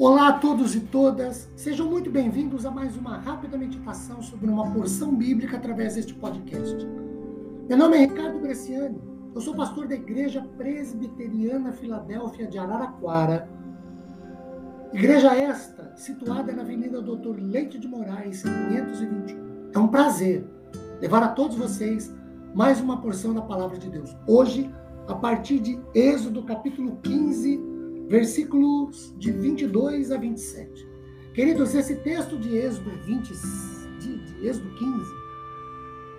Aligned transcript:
Olá 0.00 0.28
a 0.28 0.32
todos 0.32 0.74
e 0.74 0.80
todas, 0.80 1.46
sejam 1.54 1.86
muito 1.86 2.10
bem-vindos 2.10 2.64
a 2.64 2.70
mais 2.70 2.96
uma 2.96 3.18
rápida 3.18 3.58
meditação 3.58 4.22
sobre 4.22 4.48
uma 4.48 4.72
porção 4.72 5.14
bíblica 5.14 5.58
através 5.58 5.94
deste 5.94 6.14
podcast. 6.14 6.74
Meu 7.68 7.76
nome 7.76 7.98
é 7.98 8.00
Ricardo 8.06 8.40
Bresciani, 8.40 8.98
eu 9.34 9.40
sou 9.42 9.54
pastor 9.54 9.86
da 9.86 9.94
Igreja 9.94 10.40
Presbiteriana 10.56 11.72
Filadélfia 11.72 12.46
de 12.46 12.56
Araraquara. 12.56 13.46
Igreja 14.90 15.36
esta, 15.36 15.92
situada 15.96 16.50
na 16.50 16.62
Avenida 16.62 17.02
Doutor 17.02 17.38
Leite 17.38 17.78
de 17.78 17.86
Moraes, 17.86 18.42
521. 18.42 19.70
É 19.74 19.78
um 19.78 19.88
prazer 19.88 20.46
levar 20.98 21.22
a 21.22 21.28
todos 21.28 21.58
vocês 21.58 22.10
mais 22.54 22.80
uma 22.80 23.02
porção 23.02 23.34
da 23.34 23.42
palavra 23.42 23.76
de 23.76 23.90
Deus. 23.90 24.16
Hoje, 24.26 24.74
a 25.06 25.14
partir 25.14 25.58
de 25.58 25.78
Êxodo 25.92 26.42
capítulo 26.42 26.96
15, 27.02 27.69
versículos 28.10 29.14
de 29.16 29.30
22 29.30 30.10
a 30.10 30.16
27. 30.16 30.84
Queridos, 31.32 31.76
esse 31.76 31.94
texto 31.94 32.36
de 32.36 32.56
Êxodo 32.56 32.90
20, 33.06 33.32
de, 34.00 34.18
de 34.18 34.48
Êxodo 34.48 34.68
15, 34.74 35.10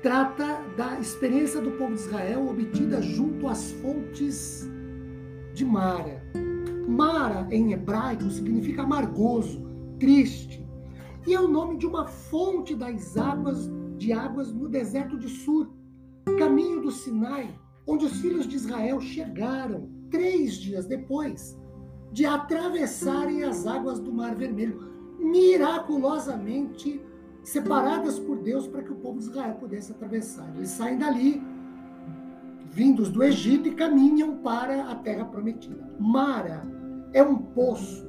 trata 0.00 0.62
da 0.76 1.00
experiência 1.00 1.60
do 1.60 1.72
povo 1.72 1.96
de 1.96 2.02
Israel 2.02 2.48
obtida 2.48 3.02
junto 3.02 3.48
às 3.48 3.72
fontes 3.72 4.70
de 5.52 5.64
Mara. 5.64 6.22
Mara, 6.86 7.48
em 7.50 7.72
hebraico, 7.72 8.30
significa 8.30 8.82
amargoso, 8.82 9.60
triste, 9.98 10.64
e 11.26 11.34
é 11.34 11.40
o 11.40 11.48
nome 11.48 11.76
de 11.76 11.88
uma 11.88 12.06
fonte 12.06 12.76
das 12.76 13.16
águas 13.16 13.68
de 13.98 14.12
águas 14.12 14.52
no 14.52 14.68
deserto 14.68 15.18
de 15.18 15.28
Sur, 15.28 15.68
caminho 16.38 16.82
do 16.82 16.92
Sinai, 16.92 17.52
onde 17.84 18.04
os 18.04 18.20
filhos 18.20 18.46
de 18.46 18.54
Israel 18.54 19.00
chegaram 19.00 19.90
três 20.08 20.54
dias 20.54 20.86
depois 20.86 21.58
de 22.12 22.26
atravessarem 22.26 23.44
as 23.44 23.66
águas 23.66 24.00
do 24.00 24.12
Mar 24.12 24.34
Vermelho, 24.34 24.80
miraculosamente 25.18 27.00
separadas 27.42 28.18
por 28.18 28.38
Deus 28.38 28.66
para 28.66 28.82
que 28.82 28.92
o 28.92 28.96
povo 28.96 29.18
de 29.18 29.26
Israel 29.26 29.54
pudesse 29.54 29.92
atravessar. 29.92 30.50
Eles 30.56 30.70
saem 30.70 30.98
dali, 30.98 31.42
vindos 32.70 33.10
do 33.10 33.22
Egito, 33.22 33.68
e 33.68 33.74
caminham 33.74 34.38
para 34.38 34.90
a 34.90 34.94
terra 34.96 35.24
prometida. 35.24 35.88
Mara 35.98 36.66
é 37.12 37.22
um 37.22 37.36
poço 37.36 38.08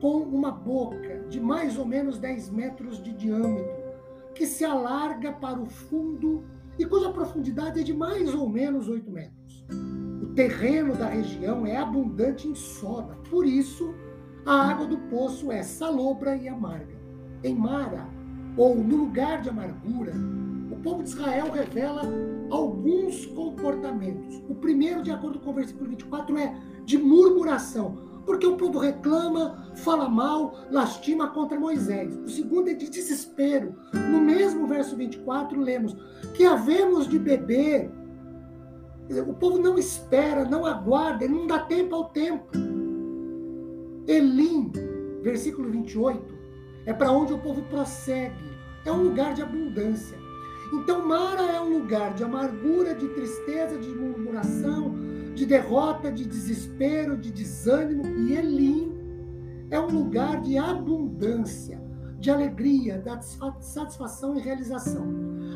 com 0.00 0.18
uma 0.18 0.50
boca 0.50 1.24
de 1.28 1.40
mais 1.40 1.78
ou 1.78 1.86
menos 1.86 2.18
10 2.18 2.50
metros 2.50 3.02
de 3.02 3.12
diâmetro, 3.12 3.86
que 4.34 4.46
se 4.46 4.64
alarga 4.64 5.32
para 5.32 5.60
o 5.60 5.66
fundo 5.66 6.44
e 6.78 6.84
cuja 6.84 7.10
profundidade 7.10 7.80
é 7.80 7.82
de 7.82 7.94
mais 7.94 8.34
ou 8.34 8.48
menos 8.48 8.88
8 8.88 9.10
metros 9.10 9.66
terreno 10.36 10.94
da 10.94 11.06
região 11.06 11.66
é 11.66 11.78
abundante 11.78 12.46
em 12.46 12.54
soda, 12.54 13.16
por 13.30 13.46
isso 13.46 13.94
a 14.44 14.68
água 14.68 14.86
do 14.86 14.98
poço 14.98 15.50
é 15.50 15.62
salobra 15.62 16.36
e 16.36 16.46
amarga. 16.46 16.94
Em 17.42 17.54
Mara, 17.54 18.06
ou 18.54 18.76
no 18.76 18.96
lugar 18.96 19.40
de 19.40 19.48
amargura, 19.48 20.12
o 20.70 20.76
povo 20.76 21.02
de 21.02 21.08
Israel 21.08 21.50
revela 21.50 22.02
alguns 22.50 23.24
comportamentos. 23.26 24.42
O 24.48 24.54
primeiro, 24.54 25.02
de 25.02 25.10
acordo 25.10 25.40
com 25.40 25.50
o 25.50 25.54
versículo 25.54 25.88
24, 25.88 26.36
é 26.36 26.54
de 26.84 26.98
murmuração, 26.98 27.96
porque 28.26 28.46
o 28.46 28.56
povo 28.56 28.78
reclama, 28.78 29.72
fala 29.76 30.08
mal, 30.08 30.54
lastima 30.70 31.28
contra 31.28 31.58
Moisés. 31.58 32.14
O 32.14 32.28
segundo 32.28 32.68
é 32.68 32.74
de 32.74 32.90
desespero. 32.90 33.74
No 33.94 34.20
mesmo 34.20 34.66
verso 34.66 34.96
24, 34.96 35.58
lemos 35.58 35.96
que 36.34 36.44
havemos 36.44 37.08
de 37.08 37.18
beber 37.18 37.90
o 39.08 39.34
povo 39.34 39.58
não 39.58 39.78
espera, 39.78 40.44
não 40.44 40.66
aguarda, 40.66 41.28
não 41.28 41.46
dá 41.46 41.60
tempo 41.60 41.94
ao 41.94 42.10
tempo. 42.10 42.50
Elim, 44.06 44.72
versículo 45.22 45.70
28, 45.70 46.34
é 46.86 46.92
para 46.92 47.10
onde 47.10 47.32
o 47.32 47.38
povo 47.38 47.62
prossegue. 47.62 48.56
É 48.84 48.92
um 48.92 49.02
lugar 49.02 49.34
de 49.34 49.42
abundância. 49.42 50.16
Então, 50.72 51.06
Mara 51.06 51.42
é 51.42 51.60
um 51.60 51.78
lugar 51.78 52.14
de 52.14 52.24
amargura, 52.24 52.94
de 52.94 53.08
tristeza, 53.08 53.78
de 53.78 53.88
murmuração, 53.88 54.94
de 55.34 55.44
derrota, 55.46 56.10
de 56.10 56.24
desespero, 56.24 57.16
de 57.16 57.32
desânimo. 57.32 58.04
E 58.06 58.36
Elim 58.36 58.92
é 59.70 59.78
um 59.80 59.88
lugar 59.88 60.40
de 60.40 60.56
abundância, 60.56 61.80
de 62.18 62.30
alegria, 62.30 62.98
de 62.98 63.64
satisfação 63.64 64.36
e 64.36 64.40
realização. 64.40 65.06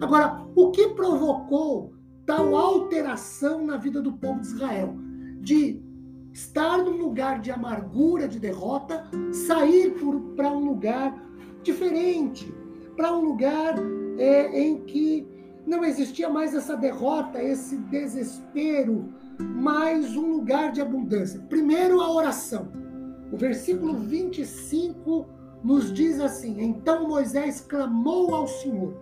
Agora, 0.00 0.46
o 0.54 0.70
que 0.70 0.88
provocou 0.88 1.92
tal 2.28 2.54
alteração 2.54 3.64
na 3.64 3.78
vida 3.78 4.02
do 4.02 4.12
povo 4.12 4.42
de 4.42 4.48
Israel, 4.48 4.94
de 5.40 5.82
estar 6.30 6.76
num 6.76 6.98
lugar 6.98 7.40
de 7.40 7.50
amargura, 7.50 8.28
de 8.28 8.38
derrota, 8.38 9.02
sair 9.32 9.94
para 10.36 10.50
um 10.52 10.62
lugar 10.62 11.26
diferente, 11.62 12.54
para 12.94 13.16
um 13.16 13.24
lugar 13.24 13.76
é, 14.18 14.60
em 14.60 14.84
que 14.84 15.26
não 15.66 15.82
existia 15.82 16.28
mais 16.28 16.54
essa 16.54 16.76
derrota, 16.76 17.42
esse 17.42 17.78
desespero, 17.78 19.08
mas 19.38 20.14
um 20.14 20.32
lugar 20.32 20.70
de 20.70 20.82
abundância. 20.82 21.40
Primeiro, 21.48 22.02
a 22.02 22.12
oração. 22.12 22.68
O 23.32 23.38
versículo 23.38 23.94
25 23.94 25.26
nos 25.64 25.90
diz 25.94 26.20
assim: 26.20 26.60
Então 26.60 27.08
Moisés 27.08 27.62
clamou 27.62 28.34
ao 28.34 28.46
Senhor. 28.46 28.94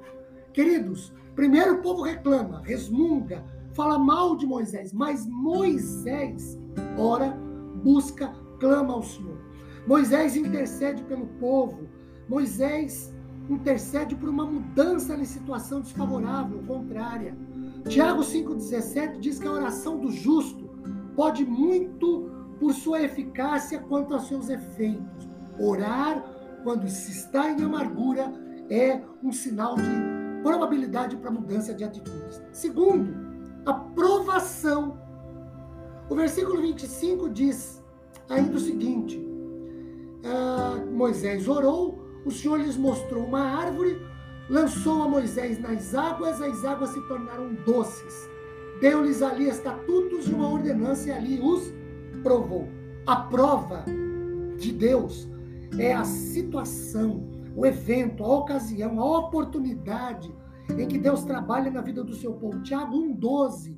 Queridos, 0.53 1.13
Primeiro 1.37 1.75
o 1.75 1.83
povo 1.83 2.03
reclama, 2.03 2.63
resmunga, 2.65 3.45
fala 3.75 3.99
mal 3.99 4.35
de 4.37 4.47
Moisés, 4.47 4.91
mas 4.91 5.27
Moisés 5.27 6.59
ora, 6.97 7.39
busca, 7.85 8.33
clama 8.59 8.95
ao 8.95 9.03
Senhor. 9.03 9.39
Moisés 9.87 10.35
intercede 10.35 11.05
pelo 11.05 11.27
povo. 11.39 11.87
Moisés 12.27 13.15
intercede 13.51 14.17
por 14.17 14.31
uma 14.31 14.47
mudança 14.47 15.15
em 15.15 15.27
situação 15.27 15.83
desfavorável, 15.83 16.63
contrária. 16.67 17.37
Tiago 17.87 18.23
5,17 18.23 19.21
diz 19.21 19.39
que 19.39 19.47
a 19.47 19.53
oração 19.53 19.99
do 19.99 20.11
justo 20.11 20.71
pode 21.15 21.45
muito 21.45 22.31
por 22.59 22.73
sua 22.73 23.03
eficácia 23.03 23.79
quanto 23.79 24.15
aos 24.15 24.27
seus 24.27 24.49
efeitos. 24.49 25.29
Orar 25.61 26.25
quando 26.65 26.89
se 26.89 27.13
está 27.13 27.51
em 27.51 27.63
amargura 27.63 28.33
é 28.71 29.01
um 29.23 29.31
sinal 29.31 29.77
de 29.77 30.16
probabilidade 30.47 31.17
para 31.17 31.29
mudança 31.29 31.75
de 31.75 31.83
atitudes. 31.83 32.41
Segundo, 32.53 33.13
a 33.67 33.75
provação. 33.75 34.97
O 36.09 36.15
versículo 36.15 36.63
25 36.63 37.29
diz 37.31 37.85
ainda 38.29 38.57
o 38.57 38.61
seguinte: 38.61 39.21
ah, 40.25 40.85
Moisés 40.93 41.49
orou, 41.49 41.99
o 42.25 42.31
Senhor 42.31 42.61
lhes 42.61 42.77
mostrou 42.77 43.25
uma 43.25 43.41
árvore, 43.41 44.01
lançou 44.49 45.03
a 45.03 45.09
Moisés 45.09 45.59
nas 45.59 45.97
águas, 45.97 46.41
as 46.41 46.65
águas 46.65 46.91
se 46.91 47.01
tornaram 47.09 47.53
doces. 47.67 48.31
Deu-lhes 48.81 49.23
ali 49.23 49.49
estatutos 49.49 50.29
e 50.29 50.33
uma 50.33 50.49
ordenança 50.49 51.09
e 51.09 51.13
ali 51.13 51.41
os 51.41 51.73
provou. 52.23 52.69
A 53.05 53.17
prova 53.17 53.85
de 54.59 54.71
Deus 54.71 55.27
é 55.77 55.93
a 55.93 56.05
situação 56.05 57.36
o 57.57 57.65
evento, 57.65 58.23
a 58.23 58.37
ocasião, 58.37 59.01
a 59.01 59.19
oportunidade 59.19 60.33
em 60.79 60.87
que 60.87 60.99
Deus 60.99 61.25
trabalha 61.25 61.71
na 61.71 61.81
vida 61.81 62.05
do 62.05 62.15
seu 62.15 62.35
povo. 62.35 62.63
Tiago 62.63 62.95
1,12 62.95 63.75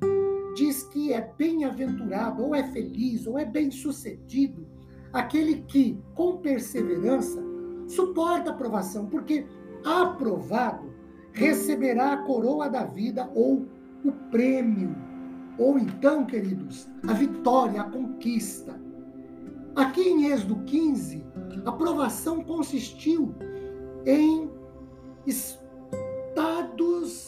diz 0.53 0.83
que 0.83 1.13
é 1.13 1.33
bem-aventurado, 1.37 2.43
ou 2.43 2.53
é 2.53 2.63
feliz, 2.63 3.25
ou 3.25 3.39
é 3.39 3.45
bem-sucedido 3.45 4.67
aquele 5.13 5.61
que, 5.61 5.97
com 6.13 6.37
perseverança, 6.37 7.41
suporta 7.87 8.51
a 8.51 8.53
provação, 8.53 9.05
porque 9.05 9.47
aprovado 9.85 10.93
receberá 11.31 12.13
a 12.13 12.23
coroa 12.23 12.69
da 12.69 12.83
vida 12.83 13.31
ou 13.33 13.65
o 14.03 14.11
prêmio, 14.29 14.93
ou 15.57 15.79
então, 15.79 16.25
queridos, 16.25 16.89
a 17.07 17.13
vitória, 17.13 17.81
a 17.81 17.85
conquista. 17.85 18.79
Aqui 19.75 20.01
em 20.01 20.25
Êxodo 20.25 20.57
15, 20.65 21.23
a 21.65 21.71
provação 21.71 22.43
consistiu 22.43 23.33
em 24.05 24.49
estados, 25.25 25.57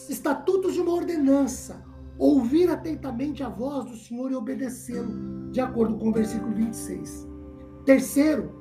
estatutos 0.08 0.74
de 0.74 0.80
uma 0.80 0.92
ordenança, 0.92 1.84
ouvir 2.18 2.70
atentamente 2.70 3.42
a 3.42 3.48
voz 3.48 3.84
do 3.84 3.96
Senhor 3.96 4.30
e 4.30 4.34
obedecê-lo, 4.34 5.50
de 5.50 5.60
acordo 5.60 5.96
com 5.98 6.10
o 6.10 6.12
versículo 6.12 6.54
26. 6.54 7.28
Terceiro, 7.84 8.52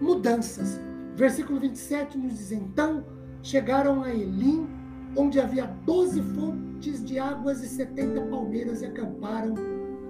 mudanças. 0.00 0.80
Versículo 1.14 1.60
27 1.60 2.18
nos 2.18 2.36
diz: 2.38 2.52
Então 2.52 3.04
chegaram 3.42 4.02
a 4.02 4.12
Elim, 4.12 4.68
onde 5.16 5.40
havia 5.40 5.66
doze 5.84 6.22
fontes 6.22 7.04
de 7.04 7.18
águas 7.18 7.62
e 7.62 7.68
setenta 7.68 8.20
palmeiras, 8.22 8.82
e 8.82 8.86
acamparam 8.86 9.54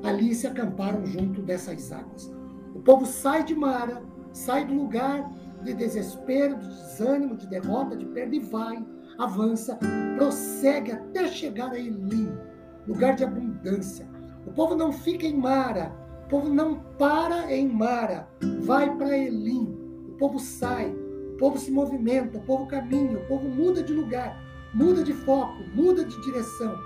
ali 0.03 0.35
se 0.35 0.47
acamparam 0.47 1.05
junto 1.07 1.43
dessas 1.43 1.91
águas. 1.93 2.31
O 2.75 2.81
povo 2.81 3.07
sai 3.07 3.45
de 3.45 3.55
Mara, 3.55 4.03
sai 4.33 4.65
do 4.65 4.75
lugar 4.75 5.31
de 5.63 5.75
desespero, 5.75 6.57
de 6.57 6.69
desânimo, 6.69 7.37
de 7.37 7.47
derrota, 7.47 7.97
de 7.97 8.07
perda 8.07 8.35
e 8.35 8.41
vai, 8.41 8.85
avança, 9.19 9.79
prossegue 10.17 10.93
até 10.93 11.27
chegar 11.29 11.73
a 11.73 11.79
Elim, 11.79 12.33
lugar 12.87 13.17
de 13.17 13.25
abundância. 13.25 14.09
O 14.47 14.53
povo 14.53 14.75
não 14.75 14.93
fica 14.93 15.27
em 15.27 15.37
Mara, 15.37 15.93
o 16.25 16.29
povo 16.29 16.49
não 16.49 16.81
para 16.99 17.53
em 17.53 17.69
Mara, 17.69 18.29
vai 18.61 18.95
para 18.97 19.17
Elim, 19.17 19.79
povo 20.19 20.39
sai, 20.39 20.91
o 20.91 21.37
povo 21.39 21.57
se 21.57 21.71
movimenta, 21.71 22.39
o 22.39 22.43
povo 22.43 22.67
caminha, 22.67 23.19
o 23.19 23.27
povo 23.27 23.49
muda 23.49 23.83
de 23.83 23.93
lugar, 23.93 24.37
muda 24.75 25.03
de 25.03 25.13
foco, 25.13 25.63
muda 25.75 26.05
de 26.05 26.21
direção. 26.23 26.77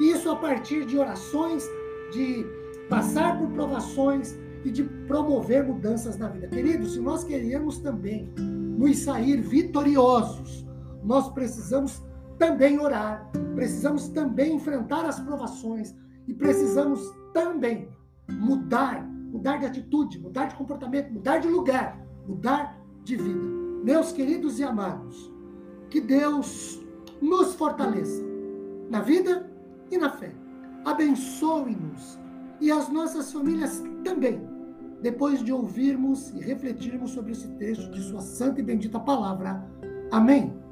Isso 0.00 0.30
a 0.30 0.36
partir 0.36 0.86
de 0.86 0.96
orações, 0.96 1.68
de 2.12 2.46
passar 2.88 3.36
por 3.36 3.48
provações 3.50 4.38
e 4.64 4.70
de 4.70 4.82
promover 4.82 5.64
mudanças 5.64 6.16
na 6.18 6.28
vida. 6.28 6.48
Queridos, 6.48 6.94
se 6.94 7.00
nós 7.00 7.24
queremos 7.24 7.78
também 7.78 8.32
nos 8.36 8.98
sair 8.98 9.40
vitoriosos, 9.40 10.66
nós 11.02 11.28
precisamos 11.30 12.02
também 12.38 12.78
orar, 12.78 13.30
precisamos 13.54 14.08
também 14.08 14.54
enfrentar 14.54 15.04
as 15.04 15.18
provações 15.20 15.94
e 16.26 16.34
precisamos 16.34 17.12
também 17.32 17.88
mudar, 18.28 19.02
mudar 19.04 19.58
de 19.58 19.66
atitude, 19.66 20.20
mudar 20.20 20.46
de 20.46 20.54
comportamento, 20.54 21.12
mudar 21.12 21.38
de 21.38 21.48
lugar, 21.48 22.00
mudar 22.26 22.78
de 23.02 23.16
vida. 23.16 23.58
Meus 23.82 24.12
queridos 24.12 24.58
e 24.58 24.64
amados, 24.64 25.32
que 25.90 26.00
Deus 26.00 26.80
nos 27.20 27.54
fortaleça 27.54 28.22
na 28.90 29.00
vida 29.00 29.50
e 29.90 29.98
na 29.98 30.10
fé. 30.10 30.32
Abençoe-nos 30.84 32.18
e 32.60 32.70
as 32.70 32.88
nossas 32.88 33.32
famílias 33.32 33.82
também, 34.04 34.40
depois 35.00 35.42
de 35.42 35.52
ouvirmos 35.52 36.30
e 36.30 36.40
refletirmos 36.40 37.12
sobre 37.12 37.32
esse 37.32 37.48
texto 37.54 37.90
de 37.90 38.02
Sua 38.02 38.20
santa 38.20 38.60
e 38.60 38.64
bendita 38.64 38.98
palavra. 38.98 39.64
Amém. 40.10 40.67